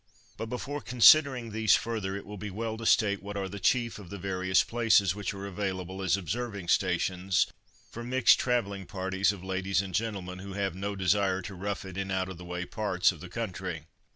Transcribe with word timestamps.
But 0.35 0.47
before 0.47 0.81
considering 0.81 1.51
these 1.51 1.75
further 1.75 2.15
it 2.15 2.25
will 2.25 2.35
be 2.39 2.49
well 2.49 2.75
to 2.77 2.87
state 2.87 3.21
what 3.21 3.37
are 3.37 3.47
the 3.47 3.59
chief 3.59 3.99
of 3.99 4.09
the 4.09 4.17
various 4.17 4.63
places 4.63 5.13
which 5.13 5.31
are 5.31 5.45
available 5.45 6.01
as 6.01 6.17
observing 6.17 6.69
stations 6.69 7.45
for 7.91 8.03
mixed 8.03 8.39
travelling 8.39 8.87
parties 8.87 9.31
of 9.31 9.43
ladies 9.43 9.79
and 9.79 9.93
gentlemen 9.93 10.39
who 10.39 10.53
have 10.53 10.73
no 10.73 10.95
desire 10.95 11.43
to 11.43 11.53
rough 11.53 11.85
it 11.85 11.97
in 11.99 12.09
out 12.09 12.29
of 12.29 12.39
the 12.39 12.45
way 12.45 12.65
parts 12.65 13.11
of 13.11 13.19
the 13.19 13.29
country. 13.29 13.83